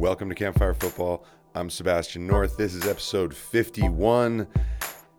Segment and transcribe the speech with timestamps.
[0.00, 1.26] Welcome to Campfire Football.
[1.54, 2.56] I'm Sebastian North.
[2.56, 4.46] This is episode 51,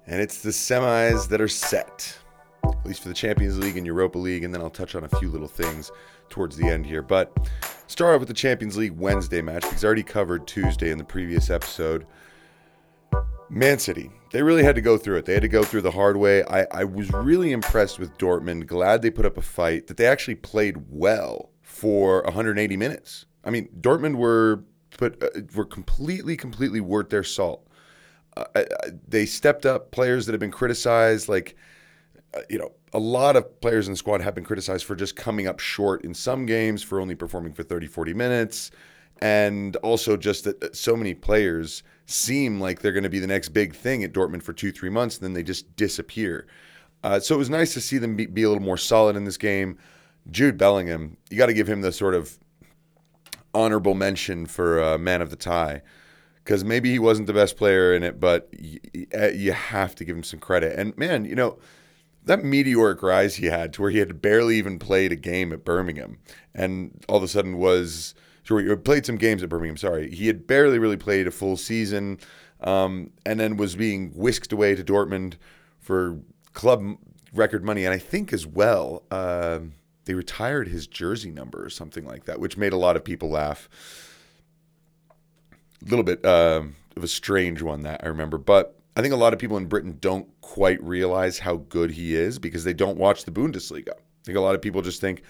[0.07, 2.18] and it's the semis that are set,
[2.64, 5.09] at least for the Champions League and Europa League, and then I'll touch on a
[5.20, 5.91] few little things
[6.29, 7.04] towards the end here.
[7.04, 7.32] But
[7.86, 11.04] start off with the Champions League Wednesday match because I already covered Tuesday in the
[11.04, 12.07] previous episode.
[13.52, 15.25] Man City, they really had to go through it.
[15.25, 16.43] They had to go through the hard way.
[16.45, 18.65] I, I was really impressed with Dortmund.
[18.65, 23.28] Glad they put up a fight, that they actually played well for 180 minutes.
[23.43, 24.64] I mean, Dortmund were
[24.97, 27.68] put uh, were completely, completely worth their salt.
[28.37, 28.65] Uh, I,
[29.07, 31.55] they stepped up players that have been criticized, like
[32.33, 35.16] uh, you know, a lot of players in the squad have been criticized for just
[35.16, 38.72] coming up short in some games, for only performing for 30, 40 minutes,
[39.22, 43.50] and also just that so many players seem like they're going to be the next
[43.50, 46.47] big thing at Dortmund for two, three months, and then they just disappear.
[47.03, 49.25] Uh, so it was nice to see them be, be, a little more solid in
[49.25, 49.78] this game.
[50.30, 52.38] Jude Bellingham, you got to give him the sort of
[53.54, 55.82] honorable mention for uh, man of the tie
[56.44, 58.80] because maybe he wasn't the best player in it, but y-
[59.14, 60.78] y- you have to give him some credit.
[60.78, 61.60] And man, you know,
[62.26, 65.64] that meteoric rise he had to where he had barely even played a game at
[65.66, 66.18] Birmingham
[66.54, 68.14] and all of a sudden was
[68.84, 69.78] played some games at Birmingham.
[69.78, 72.20] Sorry, he had barely really played a full season,
[72.62, 75.36] um, and then was being whisked away to Dortmund
[75.80, 76.20] for
[76.54, 76.98] club
[77.34, 79.60] record money, and I think as well uh,
[80.06, 83.30] they retired his jersey number or something like that, which made a lot of people
[83.30, 83.70] laugh.
[85.86, 86.64] A little bit uh,
[86.96, 89.68] of a strange one that I remember, but I think a lot of people in
[89.68, 93.94] Britain don't quite realize how good he is because they don't watch the Bundesliga.
[93.94, 95.24] I think a lot of people just think,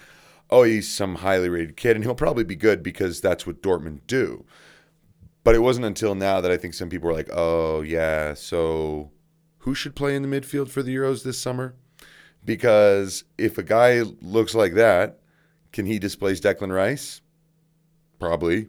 [0.50, 4.00] oh, he's some highly rated kid, and he'll probably be good because that's what Dortmund
[4.06, 4.44] do.
[5.44, 9.10] But it wasn't until now that I think some people were like, oh, yeah, so
[9.58, 11.74] who should play in the midfield for the Euros this summer?
[12.44, 15.18] Because if a guy looks like that,
[15.72, 17.20] can he displace Declan Rice?
[18.18, 18.68] Probably.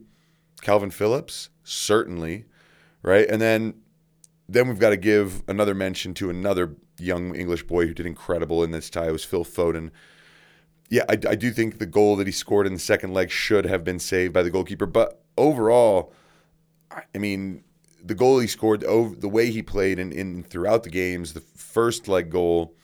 [0.62, 1.50] Kalvin Phillips?
[1.64, 2.46] Certainly.
[3.02, 3.28] Right?
[3.28, 3.76] And then
[4.48, 8.64] then we've got to give another mention to another young English boy who did incredible
[8.64, 9.08] in this tie.
[9.08, 9.90] It was Phil Foden
[10.94, 13.66] yeah, I, I do think the goal that he scored in the second leg should
[13.66, 14.86] have been saved by the goalkeeper.
[14.86, 16.14] But overall,
[16.92, 17.64] I mean,
[18.04, 22.08] the goal he scored, the way he played in, in throughout the games, the first
[22.08, 22.76] leg goal,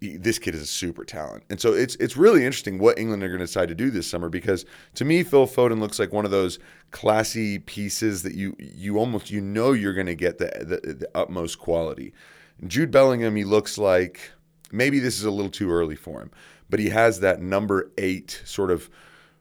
[0.00, 1.44] this kid is a super talent.
[1.50, 4.06] And so it's it's really interesting what England are going to decide to do this
[4.06, 6.58] summer because to me, Phil Foden looks like one of those
[6.90, 11.10] classy pieces that you you almost you know you're going to get the, the the
[11.14, 12.14] utmost quality.
[12.66, 14.32] Jude Bellingham, he looks like
[14.72, 16.30] maybe this is a little too early for him,
[16.68, 18.88] but he has that number eight sort of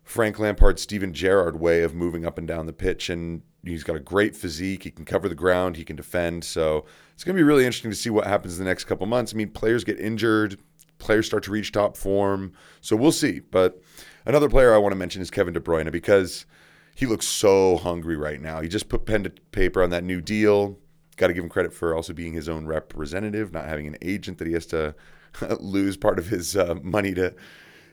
[0.09, 3.11] Frank Lampard, Steven Gerrard way of moving up and down the pitch.
[3.11, 4.81] And he's got a great physique.
[4.81, 6.43] He can cover the ground, he can defend.
[6.43, 9.05] So it's going to be really interesting to see what happens in the next couple
[9.05, 9.35] months.
[9.35, 10.59] I mean, players get injured,
[10.97, 12.53] players start to reach top form.
[12.81, 13.39] So we'll see.
[13.39, 13.83] But
[14.25, 16.47] another player I want to mention is Kevin De Bruyne because
[16.95, 18.61] he looks so hungry right now.
[18.61, 20.79] He just put pen to paper on that new deal.
[21.17, 24.39] Got to give him credit for also being his own representative, not having an agent
[24.39, 24.95] that he has to
[25.59, 27.35] lose part of his uh, money to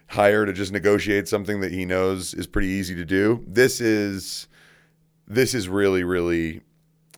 [0.08, 3.44] hire to just negotiate something that he knows is pretty easy to do.
[3.46, 4.48] This is
[5.26, 6.60] this is really really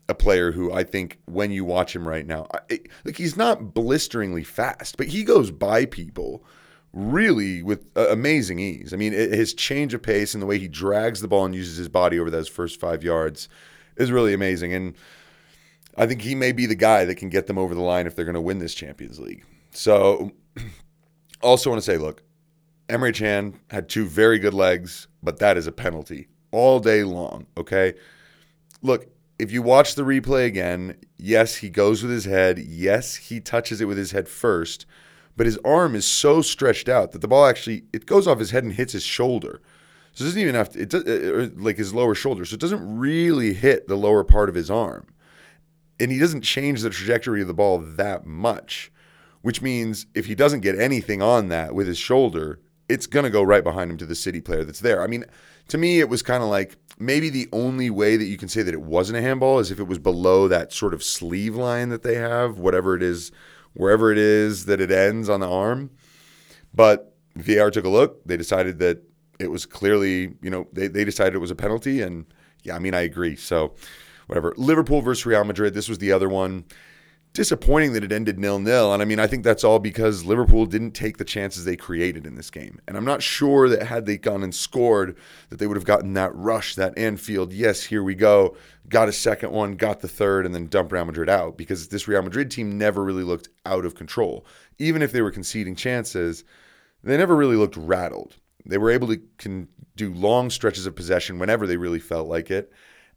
[0.09, 3.75] a player who I think when you watch him right now, I, like he's not
[3.75, 6.43] blisteringly fast, but he goes by people
[6.95, 8.95] really with uh, amazing ease.
[8.95, 11.55] I mean, it, his change of pace and the way he drags the ball and
[11.55, 13.49] uses his body over those first five yards
[13.97, 14.73] is really amazing.
[14.73, 14.95] And
[15.97, 18.17] I think he may be the guy that can get them over the line if
[18.17, 19.45] they're going to win this Champions League.
[19.73, 20.33] So,
[21.43, 22.23] also want to say, look,
[22.89, 27.47] Emre Can had two very good legs, but that is a penalty all day long.
[27.57, 27.95] Okay,
[28.83, 29.07] look,
[29.39, 32.59] if you watch the replay again, yes, he goes with his head.
[32.59, 34.87] Yes, he touches it with his head first,
[35.37, 38.51] but his arm is so stretched out that the ball actually it goes off his
[38.51, 39.61] head and hits his shoulder.
[40.13, 42.45] So it doesn't even have to, it does, uh, like his lower shoulder.
[42.45, 45.07] So it doesn't really hit the lower part of his arm.
[46.01, 48.91] And he doesn't change the trajectory of the ball that much
[49.43, 53.31] which means if he doesn't get anything on that with his shoulder, it's going to
[53.31, 55.03] go right behind him to the City player that's there.
[55.03, 55.25] I mean,
[55.69, 58.63] to me, it was kind of like maybe the only way that you can say
[58.63, 61.91] that it wasn't a handball is if it was below that sort of sleeve line
[61.91, 63.31] that they have, whatever it is,
[63.75, 65.91] wherever it is that it ends on the arm.
[66.75, 68.25] But VAR took a look.
[68.25, 69.03] They decided that
[69.39, 72.01] it was clearly, you know, they, they decided it was a penalty.
[72.01, 72.27] And
[72.63, 73.37] yeah, I mean, I agree.
[73.37, 73.75] So
[74.27, 74.55] whatever.
[74.57, 75.75] Liverpool versus Real Madrid.
[75.75, 76.65] This was the other one
[77.33, 78.93] disappointing that it ended nil nil.
[78.93, 82.27] And I mean, I think that's all because Liverpool didn't take the chances they created
[82.27, 82.81] in this game.
[82.89, 85.17] And I'm not sure that had they gone and scored,
[85.51, 88.57] that they would have gotten that rush, that Anfield, yes, here we go,
[88.89, 92.09] got a second one, got the third, and then dumped Real Madrid out because this
[92.09, 94.45] Real Madrid team never really looked out of control.
[94.79, 96.45] Even if they were conceding chances,
[97.05, 98.37] they never really looked rattled.
[98.67, 102.51] They were able to can do long stretches of possession whenever they really felt like
[102.51, 102.73] it.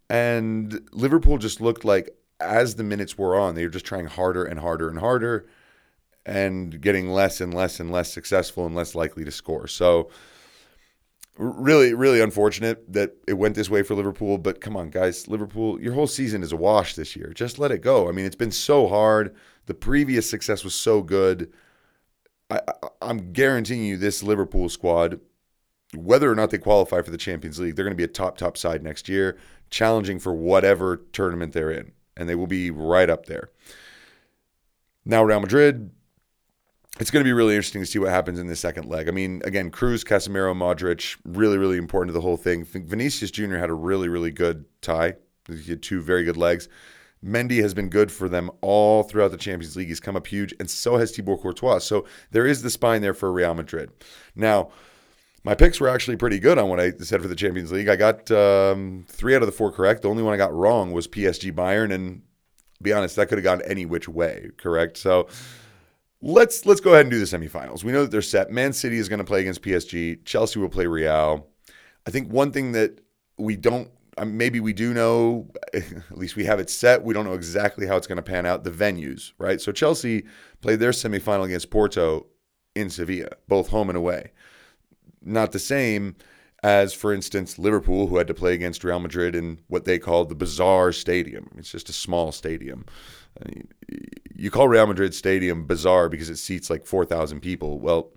[0.09, 2.09] And Liverpool just looked like
[2.41, 5.47] as the minutes were on, they were just trying harder and harder and harder
[6.25, 9.67] and getting less and less and less successful and less likely to score.
[9.67, 10.09] So
[11.37, 14.37] really, really unfortunate that it went this way for Liverpool.
[14.37, 17.31] But come on, guys, Liverpool, your whole season is a wash this year.
[17.33, 18.07] Just let it go.
[18.07, 19.35] I mean, it's been so hard.
[19.65, 21.51] The previous success was so good.
[22.49, 22.59] I,
[23.01, 25.21] am guaranteeing you this Liverpool squad,
[25.95, 28.37] whether or not they qualify for the Champions League, they're going to be a top,
[28.37, 29.37] top side next year,
[29.69, 31.93] challenging for whatever tournament they're in.
[32.17, 33.49] And they will be right up there.
[35.05, 35.91] Now, Real Madrid,
[36.99, 39.07] it's going to be really interesting to see what happens in the second leg.
[39.07, 42.65] I mean, again, Kroos, Casemiro, Modric, really, really important to the whole thing.
[42.65, 43.55] Vinicius Jr.
[43.55, 45.15] had a really, really good tie.
[45.47, 46.69] He had two very good legs.
[47.23, 49.87] Mendy has been good for them all throughout the Champions League.
[49.87, 51.79] He's come up huge, and so has Thibaut Courtois.
[51.79, 53.91] So there is the spine there for Real Madrid.
[54.35, 54.71] Now,
[55.43, 57.89] my picks were actually pretty good on what I said for the Champions League.
[57.89, 60.03] I got um, three out of the four correct.
[60.03, 62.21] The only one I got wrong was PSG Bayern, and
[62.81, 64.49] be honest, that could have gone any which way.
[64.57, 64.97] Correct.
[64.97, 65.27] So
[66.21, 67.83] let's let's go ahead and do the semifinals.
[67.83, 68.51] We know that they're set.
[68.51, 70.23] Man City is going to play against PSG.
[70.25, 71.47] Chelsea will play Real.
[72.05, 73.01] I think one thing that
[73.37, 77.03] we don't um, maybe we do know, at least we have it set.
[77.03, 78.63] We don't know exactly how it's going to pan out.
[78.63, 79.59] The venues, right?
[79.59, 80.25] So Chelsea
[80.61, 82.27] played their semifinal against Porto
[82.75, 84.31] in Sevilla, both home and away.
[85.21, 86.15] Not the same
[86.63, 90.29] as, for instance, Liverpool, who had to play against Real Madrid in what they called
[90.29, 91.49] the bizarre stadium.
[91.57, 92.85] It's just a small stadium.
[93.39, 93.67] I mean,
[94.35, 97.79] you call Real Madrid Stadium bizarre because it seats like 4,000 people.
[97.79, 98.11] Well,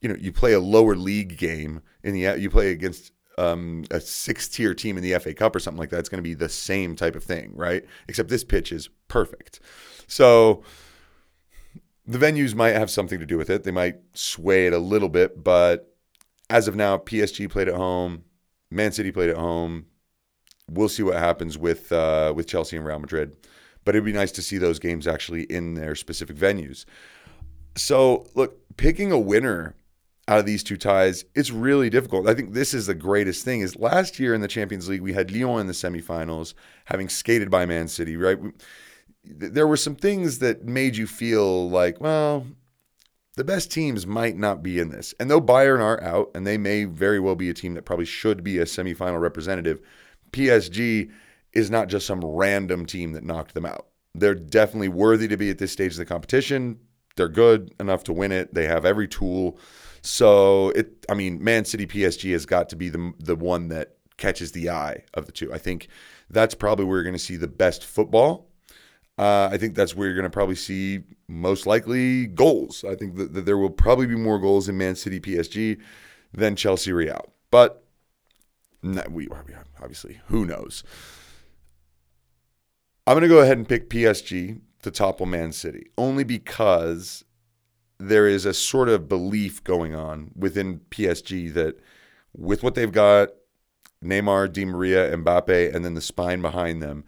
[0.00, 4.00] you know, you play a lower league game in the you play against um, a
[4.00, 6.34] six tier team in the FA Cup or something like that, it's going to be
[6.34, 7.84] the same type of thing, right?
[8.08, 9.60] Except this pitch is perfect.
[10.06, 10.62] So
[12.06, 13.64] the venues might have something to do with it.
[13.64, 15.95] They might sway it a little bit, but
[16.50, 18.24] as of now, PSG played at home,
[18.70, 19.86] Man City played at home.
[20.68, 23.36] We'll see what happens with uh, with Chelsea and Real Madrid,
[23.84, 26.84] but it'd be nice to see those games actually in their specific venues.
[27.76, 29.74] So, look, picking a winner
[30.28, 32.28] out of these two ties, it's really difficult.
[32.28, 35.12] I think this is the greatest thing is last year in the Champions League, we
[35.12, 36.54] had Lyon in the semifinals,
[36.86, 38.38] having skated by Man City, right?
[39.22, 42.46] There were some things that made you feel like, well,
[43.36, 45.14] the best teams might not be in this.
[45.20, 48.06] And though Bayern are out, and they may very well be a team that probably
[48.06, 49.80] should be a semifinal representative,
[50.32, 51.10] PSG
[51.52, 53.86] is not just some random team that knocked them out.
[54.14, 56.78] They're definitely worthy to be at this stage of the competition.
[57.16, 58.54] They're good enough to win it.
[58.54, 59.58] They have every tool.
[60.00, 63.96] So it, I mean, Man City PSG has got to be the the one that
[64.16, 65.52] catches the eye of the two.
[65.52, 65.88] I think
[66.30, 68.48] that's probably where you're going to see the best football.
[69.18, 72.84] Uh, I think that's where you're going to probably see most likely goals.
[72.84, 75.80] I think that, that there will probably be more goals in Man City PSG
[76.32, 77.32] than Chelsea Real.
[77.50, 77.82] But
[79.10, 79.28] we
[79.80, 80.84] obviously who knows.
[83.06, 87.24] I'm going to go ahead and pick PSG to topple Man City only because
[87.98, 91.80] there is a sort of belief going on within PSG that
[92.36, 93.30] with what they've got,
[94.04, 97.04] Neymar, Di Maria, Mbappe, and then the spine behind them,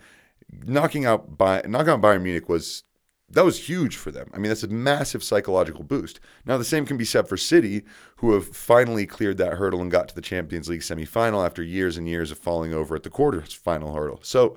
[0.51, 2.85] knocking out by knocking out Bayern Munich was
[3.31, 4.31] that was huge for them.
[4.33, 6.19] I mean, that's a massive psychological boost.
[6.47, 7.83] Now, the same can be said for City,
[8.17, 11.99] who have finally cleared that hurdle and got to the Champions League semifinal after years
[11.99, 14.21] and years of falling over at the quarters final hurdle.
[14.23, 14.57] So,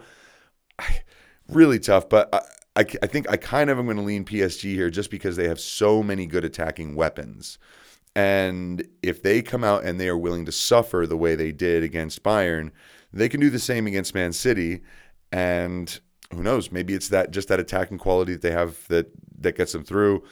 [1.50, 2.08] really tough.
[2.08, 2.40] But I,
[2.78, 5.48] I, I think I kind of am going to lean PSG here just because they
[5.50, 7.60] have so many good attacking weapons.
[8.16, 11.84] And if they come out and they are willing to suffer the way they did
[11.84, 12.72] against Bayern,
[13.14, 14.82] they can do the same against Man City.
[15.32, 16.00] And
[16.34, 16.72] who knows?
[16.72, 20.24] Maybe it's that just that attacking quality that they have that that gets them through.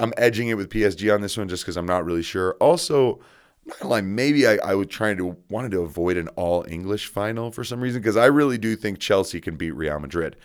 [0.00, 2.56] I'm edging it with PSG on this one just because I'm not really sure.
[2.60, 3.20] Also,
[3.64, 7.06] not gonna lie, maybe I, I would try to wanted to avoid an all English
[7.06, 10.36] final for some reason because I really do think Chelsea can beat Real Madrid.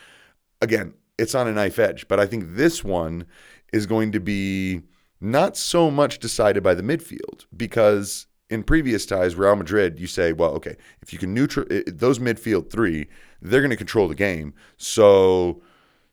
[0.61, 2.07] Again, it's on a knife edge.
[2.07, 3.25] But I think this one
[3.71, 4.81] is going to be
[5.21, 10.33] not so much decided by the midfield because in previous ties, Real Madrid, you say,
[10.33, 13.07] well, okay, if you can neutral those midfield three,
[13.41, 14.53] they're going to control the game.
[14.77, 15.61] So,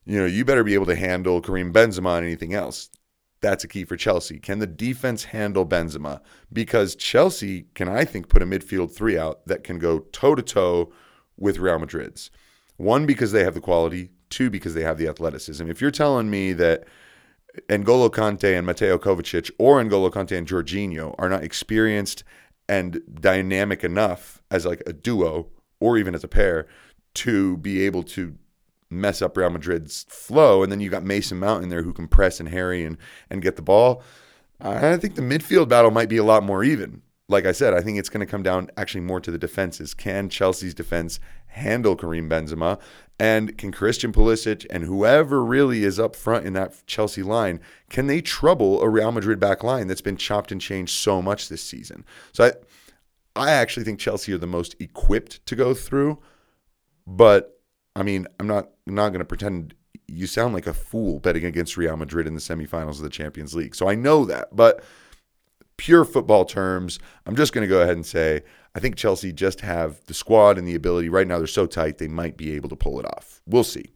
[0.05, 2.91] you know, you better be able to handle Karim Benzema and anything else.
[3.41, 4.39] That's a key for Chelsea.
[4.39, 6.21] Can the defense handle Benzema?
[6.53, 10.43] Because Chelsea can, I think, put a midfield three out that can go toe to
[10.43, 10.93] toe
[11.37, 12.31] with Real Madrid's.
[12.77, 14.11] One, because they have the quality.
[14.31, 15.69] Two, because they have the athleticism.
[15.69, 16.85] If you're telling me that
[17.69, 22.25] N'Golo Kante and Mateo Kovacic or N'Golo Kante and Jorginho are not experienced
[22.69, 25.49] and dynamic enough as like a duo
[25.81, 26.67] or even as a pair
[27.17, 28.37] to be able to
[28.89, 30.63] mess up Real Madrid's flow.
[30.63, 32.97] And then you got Mason Mount in there who can press and harry and,
[33.29, 34.03] and get the ball.
[34.61, 37.81] I think the midfield battle might be a lot more even like I said, I
[37.81, 39.95] think it's going to come down actually more to the defenses.
[39.95, 41.19] Can Chelsea's defense
[41.49, 42.79] handle Karim Benzema?
[43.19, 48.07] And can Christian Pulisic and whoever really is up front in that Chelsea line, can
[48.07, 51.63] they trouble a Real Madrid back line that's been chopped and changed so much this
[51.63, 52.05] season?
[52.33, 52.53] So I,
[53.35, 56.19] I actually think Chelsea are the most equipped to go through.
[57.07, 57.61] But
[57.95, 59.75] I mean, I'm not I'm not going to pretend
[60.09, 63.55] you sound like a fool betting against Real Madrid in the semifinals of the Champions
[63.55, 63.75] League.
[63.75, 64.83] So I know that, but
[65.77, 68.43] pure football terms, I'm just going to go ahead and say
[68.75, 71.09] I think Chelsea just have the squad and the ability.
[71.09, 73.41] Right now, they're so tight, they might be able to pull it off.
[73.47, 73.87] We'll see.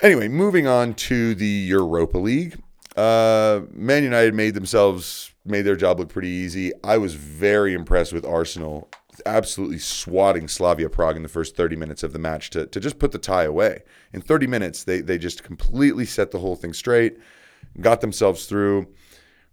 [0.00, 2.58] Anyway, moving on to the Europa League.
[2.96, 6.72] Uh, Man United made themselves made their job look pretty easy.
[6.82, 8.90] I was very impressed with Arsenal,
[9.24, 12.98] absolutely swatting Slavia Prague in the first 30 minutes of the match to, to just
[12.98, 13.82] put the tie away.
[14.12, 17.18] In 30 minutes, they they just completely set the whole thing straight,
[17.80, 18.88] got themselves through.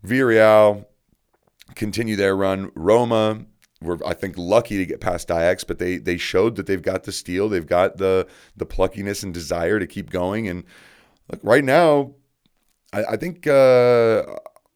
[0.05, 0.85] Villarreal
[1.75, 2.71] continue their run.
[2.75, 3.45] Roma
[3.81, 7.03] were, I think, lucky to get past Ajax, but they they showed that they've got
[7.03, 10.47] the steel, they've got the the pluckiness and desire to keep going.
[10.47, 10.63] And
[11.31, 12.13] look, right now,
[12.91, 14.23] I, I think uh,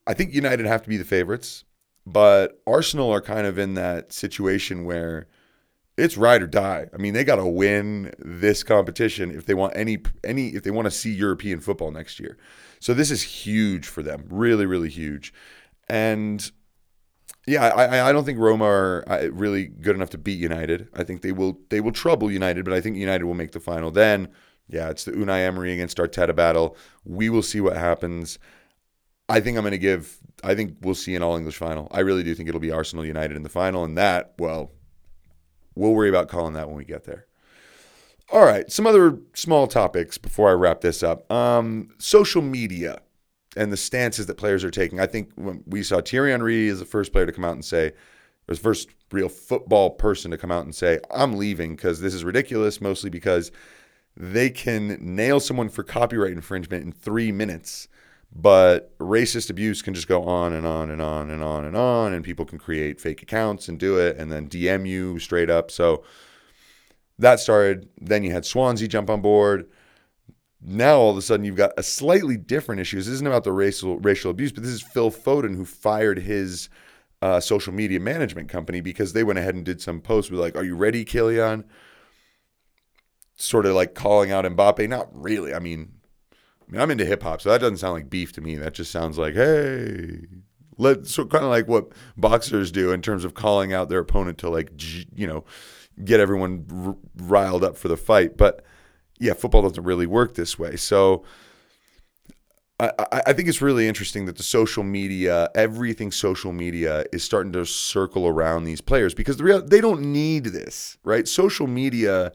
[0.06, 1.64] I think United have to be the favorites,
[2.08, 5.28] but Arsenal are kind of in that situation where
[5.98, 6.88] it's ride or die.
[6.94, 10.72] I mean, they got to win this competition if they want any any if they
[10.72, 12.38] want to see European football next year.
[12.80, 15.34] So this is huge for them, really, really huge.
[15.90, 16.50] And
[17.46, 20.88] yeah, I, I don't think Roma are uh, really good enough to beat United.
[20.94, 23.60] I think they will they will trouble United, but I think United will make the
[23.60, 23.92] final.
[23.92, 24.30] Then,
[24.70, 26.78] yeah, it's the Unai Emery against Arteta battle.
[27.04, 28.40] We will see what happens.
[29.28, 30.20] I think I'm going to give.
[30.44, 31.88] I think we'll see an All English final.
[31.92, 34.72] I really do think it'll be Arsenal United in the final, and that well,
[35.76, 37.26] we'll worry about calling that when we get there.
[38.30, 41.32] All right, some other small topics before I wrap this up.
[41.32, 43.02] Um, social media
[43.56, 45.00] and the stances that players are taking.
[45.00, 47.66] I think when we saw Thierry Henry is the first player to come out and
[47.66, 47.94] say,
[48.48, 52.14] or the first real football person to come out and say, I'm leaving because this
[52.14, 53.52] is ridiculous, mostly because
[54.16, 57.88] they can nail someone for copyright infringement in three minutes,
[58.32, 62.14] but racist abuse can just go on and on and on and on and on,
[62.14, 65.72] and people can create fake accounts and do it and then DM you straight up.
[65.72, 66.04] So
[67.20, 67.90] that started.
[68.00, 69.68] Then you had Swansea jump on board.
[70.62, 72.98] Now all of a sudden you've got a slightly different issue.
[72.98, 76.70] This isn't about the racial racial abuse, but this is Phil Foden who fired his
[77.22, 80.56] uh, social media management company because they went ahead and did some posts with like,
[80.56, 81.64] "Are you ready, Kylian?"
[83.36, 84.88] Sort of like calling out Mbappe.
[84.90, 85.54] Not really.
[85.54, 85.94] I mean,
[86.68, 88.56] I mean, I'm into hip hop, so that doesn't sound like beef to me.
[88.56, 90.26] That just sounds like, hey,
[90.78, 94.38] let so kind of like what boxers do in terms of calling out their opponent
[94.40, 94.72] to like,
[95.16, 95.46] you know,
[96.04, 98.38] get everyone r- riled up for the fight.
[98.38, 98.64] But
[99.20, 100.76] yeah, football doesn't really work this way.
[100.76, 101.24] So
[102.80, 102.92] I,
[103.28, 107.66] I think it's really interesting that the social media, everything social media is starting to
[107.66, 111.28] circle around these players because the real they don't need this, right?
[111.28, 112.34] Social media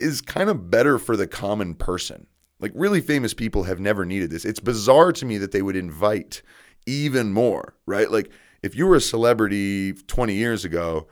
[0.00, 2.28] is kind of better for the common person.
[2.60, 4.44] Like really famous people have never needed this.
[4.44, 6.42] It's bizarre to me that they would invite
[6.86, 8.10] even more, right?
[8.10, 8.30] Like
[8.62, 11.06] if you were a celebrity 20 years ago,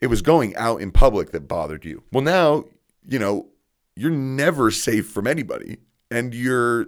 [0.00, 2.02] it was going out in public that bothered you.
[2.12, 2.64] Well, now,
[3.06, 3.48] you know,
[3.96, 5.78] you're never safe from anybody.
[6.10, 6.86] And you're,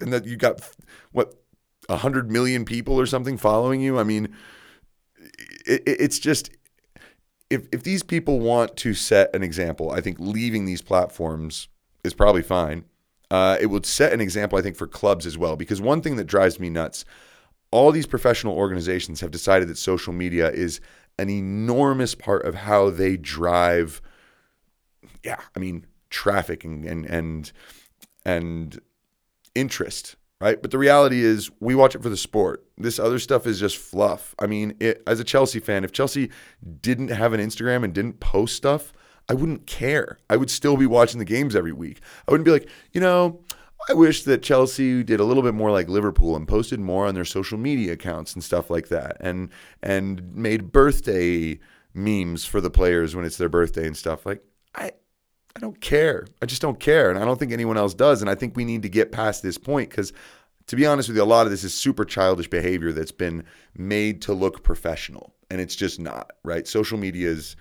[0.00, 0.60] and that you got
[1.12, 1.34] what,
[1.88, 3.98] a hundred million people or something following you.
[3.98, 4.34] I mean,
[5.66, 6.50] it, it's just,
[7.50, 11.68] if, if these people want to set an example, I think leaving these platforms
[12.02, 12.84] is probably fine.
[13.34, 15.56] Uh, it would set an example, I think, for clubs as well.
[15.56, 17.04] Because one thing that drives me nuts,
[17.72, 20.80] all these professional organizations have decided that social media is
[21.18, 24.00] an enormous part of how they drive.
[25.24, 27.52] Yeah, I mean, traffic and and and,
[28.24, 28.80] and
[29.56, 30.60] interest right?
[30.60, 32.66] But the reality is, we watch it for the sport.
[32.76, 34.34] This other stuff is just fluff.
[34.38, 36.28] I mean, it, as a Chelsea fan, if Chelsea
[36.82, 38.92] didn't have an Instagram and didn't post stuff,
[39.28, 40.18] I wouldn't care.
[40.28, 42.00] I would still be watching the games every week.
[42.28, 43.40] I wouldn't be like, you know,
[43.88, 47.14] I wish that Chelsea did a little bit more like Liverpool and posted more on
[47.14, 49.50] their social media accounts and stuff like that, and
[49.82, 51.58] and made birthday
[51.92, 54.24] memes for the players when it's their birthday and stuff.
[54.24, 54.42] Like
[54.74, 54.92] I,
[55.54, 56.26] I don't care.
[56.40, 58.22] I just don't care, and I don't think anyone else does.
[58.22, 60.12] And I think we need to get past this point because,
[60.66, 63.44] to be honest with you, a lot of this is super childish behavior that's been
[63.76, 66.66] made to look professional, and it's just not right.
[66.66, 67.54] Social media is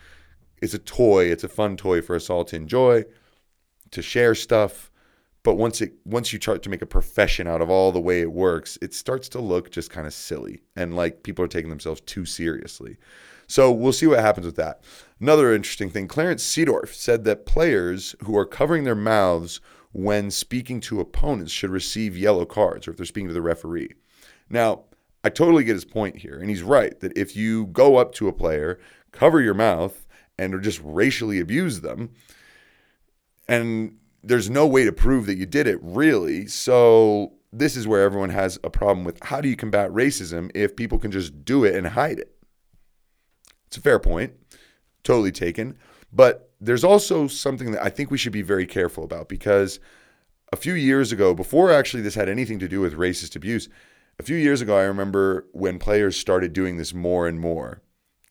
[0.63, 1.25] it's a toy.
[1.25, 3.03] It's a fun toy for us all to enjoy,
[3.91, 4.89] to share stuff.
[5.43, 8.22] But once it once you start to make a profession out of all the way
[8.22, 11.70] it works, it starts to look just kind of silly and like people are taking
[11.70, 12.96] themselves too seriously.
[13.46, 14.84] So we'll see what happens with that.
[15.20, 19.60] Another interesting thing, Clarence Seedorf said that players who are covering their mouths
[19.91, 23.89] when speaking to opponents should receive yellow cards or if they're speaking to the referee.
[24.50, 24.86] Now,
[25.25, 26.39] I totally get his point here.
[26.39, 28.79] And he's right that if you go up to a player,
[29.12, 30.02] cover your mouth,
[30.37, 32.11] and or just racially abuse them,
[33.47, 36.47] and there's no way to prove that you did it really.
[36.47, 40.75] So this is where everyone has a problem with how do you combat racism if
[40.75, 42.35] people can just do it and hide it?
[43.67, 44.33] It's a fair point.
[45.03, 45.77] Totally taken.
[46.11, 49.79] But there's also something that I think we should be very careful about because
[50.51, 53.69] a few years ago, before actually this had anything to do with racist abuse,
[54.19, 57.81] a few years ago, I remember when players started doing this more and more.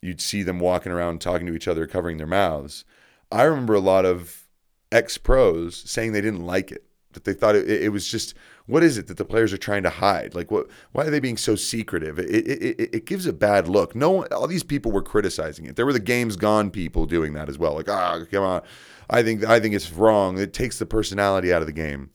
[0.02, 2.84] You'd see them walking around talking to each other, covering their mouths.
[3.30, 4.48] I remember a lot of
[4.90, 8.34] ex pros saying they didn't like it, that they thought it, it, was just,
[8.66, 10.34] what is it that the players are trying to hide?
[10.34, 10.68] Like, what?
[10.90, 12.18] Why are they being so secretive?
[12.18, 13.94] It, it, it, it gives a bad look.
[13.94, 15.76] No, all these people were criticizing it.
[15.76, 17.74] There were the games gone people doing that as well.
[17.74, 18.62] Like, ah, oh, come on,
[19.08, 20.38] I think I think it's wrong.
[20.38, 22.10] It takes the personality out of the game.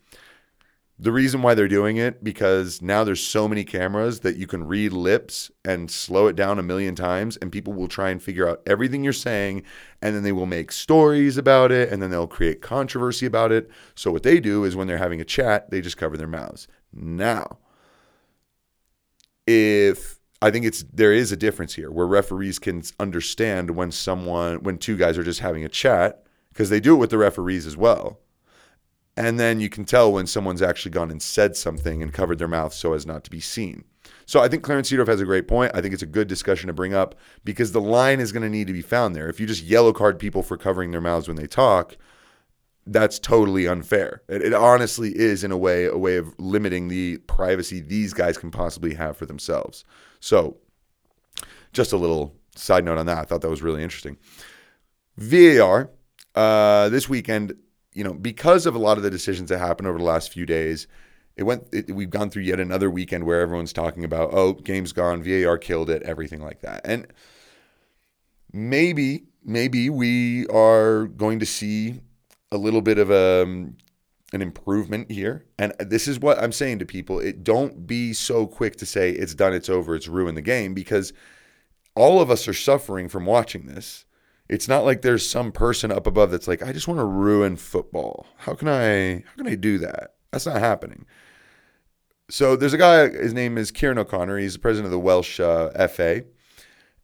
[1.00, 4.63] The reason why they're doing it because now there's so many cameras that you can
[4.63, 8.50] read lips and slow it down a million times and people will try and figure
[8.50, 9.62] out everything you're saying
[10.01, 13.70] and then they will make stories about it and then they'll create controversy about it.
[13.94, 16.68] So what they do is when they're having a chat, they just cover their mouths.
[16.92, 17.60] Now,
[19.46, 24.63] if I think it's there is a difference here where referees can understand when someone
[24.63, 27.68] when two guys are just having a chat because they do it with the referees
[27.68, 28.20] as well
[29.18, 32.48] and then you can tell when someone's actually gone and said something and covered their
[32.48, 33.84] mouth so as not to be seen.
[34.28, 35.72] So I think Clarence Seedorf has a great point.
[35.74, 38.50] I think it's a good discussion to bring up because the line is going to
[38.50, 39.28] need to be found there.
[39.28, 41.98] If you just yellow card people for covering their mouths when they talk,
[42.86, 44.22] that's totally unfair.
[44.28, 48.38] It, it, honestly is, in a way, a way of limiting the privacy these guys
[48.38, 49.84] can possibly have for themselves.
[50.20, 50.58] So,
[51.74, 53.18] just a little side note on that.
[53.18, 54.18] I thought that was really interesting.
[55.18, 55.90] VAR
[56.36, 57.56] uh, this weekend
[57.98, 60.46] you know, because of a lot of the decisions that happened over the last few
[60.46, 60.86] days,
[61.36, 61.68] it went.
[61.74, 65.58] It, we've gone through yet another weekend where everyone's talking about, oh, game's gone, VAR
[65.58, 67.08] killed it, everything like that, and
[68.54, 72.02] maybe, maybe we are going to see
[72.52, 73.78] a little bit of a um,
[74.32, 75.45] an improvement here.
[75.58, 79.10] And this is what I'm saying to people: it don't be so quick to say
[79.10, 81.13] it's done, it's over, it's ruined the game, because
[81.95, 84.06] all of us are suffering from watching this.
[84.50, 87.58] It's not like there's some person up above that's like, I just want to ruin
[87.58, 88.28] football.
[88.38, 90.16] How can I how can I do that?
[90.32, 91.06] That's not happening.
[92.30, 94.38] So there's a guy, his name is Kieran O'Connor.
[94.38, 96.26] He's the president of the Welsh uh, FA.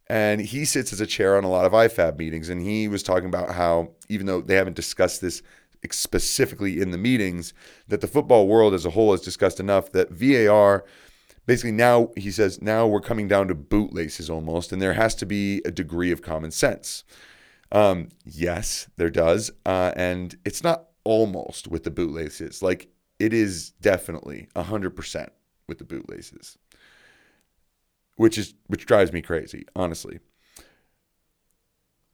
[0.06, 2.50] And he sits as a chair on a lot of IFAB meetings.
[2.50, 5.42] And he was talking about how, even though they haven't discussed this
[5.90, 7.54] specifically in the meetings,
[7.88, 10.84] that the football world as a whole has discussed enough that VAR
[11.46, 15.26] basically now he says now we're coming down to bootlaces almost and there has to
[15.26, 17.04] be a degree of common sense
[17.74, 19.50] um, yes, there does.
[19.66, 22.62] Uh, and it's not almost with the bootlaces.
[22.62, 25.28] Like it is definitely 100%
[25.68, 26.56] with the bootlaces.
[28.16, 30.20] Which is which drives me crazy, honestly.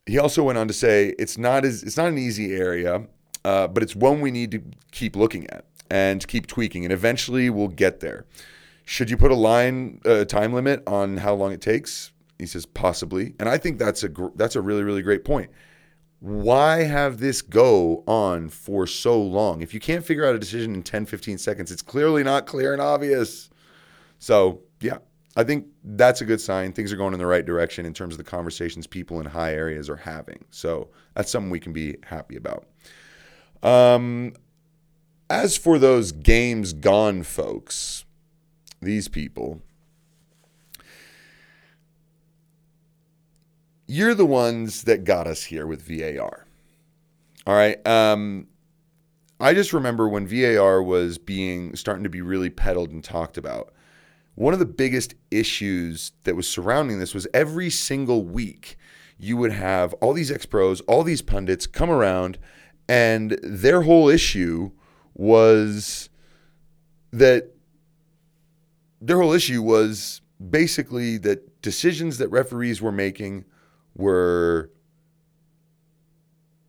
[0.07, 3.07] He also went on to say it's not as it's not an easy area,
[3.45, 7.51] uh, but it's one we need to keep looking at and keep tweaking, and eventually
[7.51, 8.25] we'll get there.
[8.87, 12.13] Should you put a line uh, time limit on how long it takes?
[12.41, 15.51] He says possibly, and I think that's a gr- that's a really really great point.
[16.21, 19.63] Why have this go on for so long?
[19.63, 22.73] If you can't figure out a decision in 10 15 seconds, it's clearly not clear
[22.73, 23.49] and obvious.
[24.19, 24.99] So, yeah,
[25.35, 26.73] I think that's a good sign.
[26.73, 29.55] Things are going in the right direction in terms of the conversations people in high
[29.55, 30.45] areas are having.
[30.51, 32.67] So, that's something we can be happy about.
[33.63, 34.35] Um,
[35.31, 38.05] as for those games gone folks,
[38.83, 39.63] these people,
[43.91, 46.47] you're the ones that got us here with VAR.
[47.45, 47.85] All right.
[47.85, 48.47] Um,
[49.41, 53.73] I just remember when VAR was being starting to be really peddled and talked about.
[54.37, 58.77] One of the biggest issues that was surrounding this was every single week
[59.19, 62.39] you would have all these ex pros, all these pundits come around,
[62.89, 64.71] and their whole issue
[65.15, 66.09] was
[67.13, 67.51] that
[69.01, 73.45] their whole issue was basically that decisions that referees were making
[73.95, 74.71] were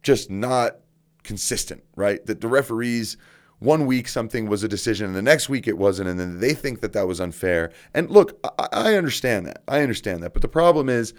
[0.03, 0.77] just not
[1.23, 2.25] consistent, right?
[2.25, 3.17] That the referees,
[3.60, 6.53] one week something was a decision and the next week it wasn't, and then they
[6.53, 7.71] think that that was unfair.
[7.93, 9.62] And look, I, I understand that.
[9.67, 10.34] I understand that.
[10.34, 11.13] But the problem is,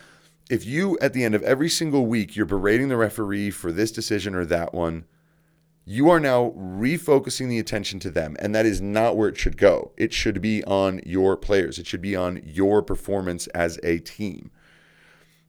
[0.50, 3.92] if you, at the end of every single week, you're berating the referee for this
[3.92, 5.04] decision or that one,
[5.84, 8.36] you are now refocusing the attention to them.
[8.40, 9.92] And that is not where it should go.
[9.96, 14.50] It should be on your players, it should be on your performance as a team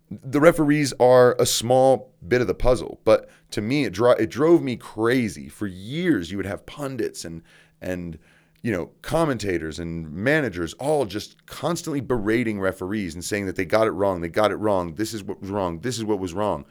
[0.10, 4.30] the referees are a small bit of the puzzle, but to me, it, dro- it
[4.30, 5.50] drove me crazy.
[5.50, 7.42] For years, you would have pundits and
[7.82, 8.18] and
[8.63, 13.88] you know, commentators and managers all just constantly berating referees and saying that they got
[13.88, 16.34] it wrong, they got it wrong, this is what was wrong, this is what was
[16.34, 16.63] wrong.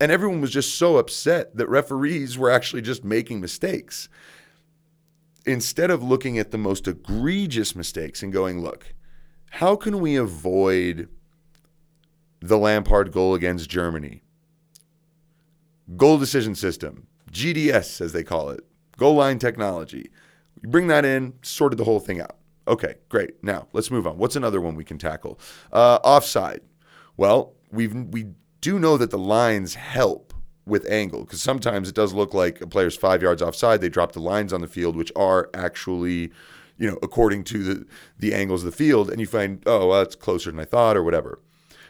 [0.00, 4.08] And everyone was just so upset that referees were actually just making mistakes.
[5.46, 8.94] Instead of looking at the most egregious mistakes and going, look,
[9.50, 11.08] how can we avoid
[12.40, 14.22] the Lampard goal against Germany?
[15.96, 18.60] Goal decision system, GDS as they call it,
[18.96, 20.10] goal line technology.
[20.62, 22.36] You bring that in, sorted the whole thing out.
[22.66, 23.42] Okay, great.
[23.42, 24.18] Now let's move on.
[24.18, 25.40] What's another one we can tackle?
[25.72, 26.60] Uh, offside.
[27.16, 28.26] Well, we we
[28.60, 30.34] do know that the lines help
[30.66, 33.80] with angle because sometimes it does look like a player's five yards offside.
[33.80, 36.30] They drop the lines on the field, which are actually,
[36.76, 37.86] you know, according to the
[38.18, 40.96] the angles of the field, and you find oh well, that's closer than I thought
[40.96, 41.40] or whatever.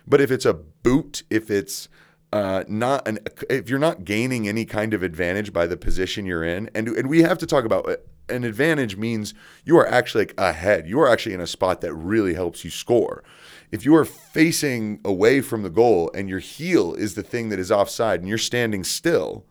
[0.08, 1.88] But if it's a boot, if it's
[2.32, 3.18] uh, not an
[3.48, 7.08] if you're not gaining any kind of advantage by the position you're in, and and
[7.08, 7.88] we have to talk about.
[8.30, 9.32] An advantage means
[9.64, 10.86] you are actually like ahead.
[10.86, 13.24] You are actually in a spot that really helps you score.
[13.72, 17.58] If you are facing away from the goal and your heel is the thing that
[17.58, 19.46] is offside and you're standing still,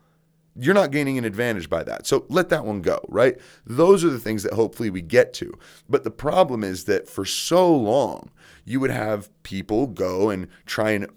[0.60, 2.08] you're not gaining an advantage by that.
[2.08, 3.38] So let that one go, right?
[3.66, 5.54] Those are the things that hopefully we get to.
[5.88, 8.32] But the problem is that for so long,
[8.66, 11.08] you would have people go and try and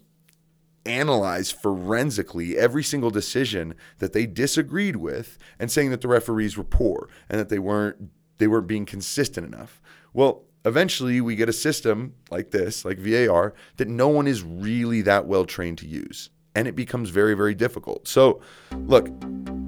[0.86, 6.64] analyze forensically every single decision that they disagreed with and saying that the referees were
[6.64, 9.82] poor and that they weren't they weren't being consistent enough.
[10.14, 15.02] Well, eventually we get a system like this, like VAR, that no one is really
[15.02, 16.30] that well trained to use.
[16.54, 18.08] And it becomes very, very difficult.
[18.08, 18.40] So,
[18.86, 19.08] look,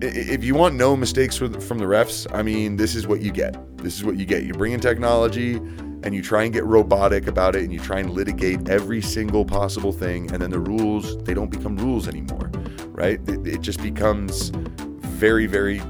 [0.01, 3.57] if you want no mistakes from the refs, I mean, this is what you get.
[3.79, 4.43] This is what you get.
[4.43, 5.61] You bring in technology
[6.05, 9.45] and you try and get robotic about it and you try and litigate every single
[9.45, 10.31] possible thing.
[10.33, 12.51] And then the rules, they don't become rules anymore,
[12.89, 13.21] right?
[13.29, 15.81] It, just becomes very, very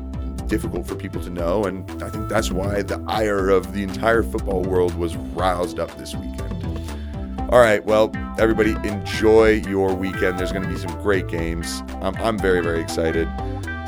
[0.47, 1.65] difficult for people to know.
[1.65, 5.97] And I think that's why the ire of the entire football world was roused up
[5.97, 7.51] this weekend.
[7.51, 10.39] All right, well, everybody, enjoy your weekend.
[10.39, 11.83] There's going to be some great games.
[12.01, 13.29] I'm, I'm very, very excited.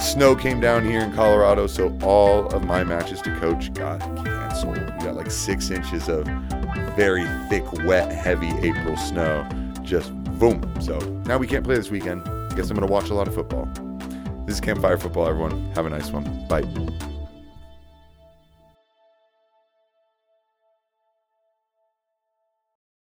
[0.01, 4.79] Snow came down here in Colorado, so all of my matches to coach got canceled.
[4.79, 6.27] We got like six inches of
[6.97, 9.47] very thick, wet, heavy April snow.
[9.83, 10.63] Just boom.
[10.81, 12.25] So now we can't play this weekend.
[12.57, 13.69] Guess I'm going to watch a lot of football.
[14.47, 15.73] This is Campfire Football, everyone.
[15.75, 16.47] Have a nice one.
[16.49, 16.63] Bye.